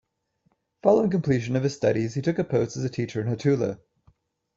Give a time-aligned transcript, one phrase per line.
[0.81, 3.79] Following completion of his studies he took a post as a teacher in Hattula.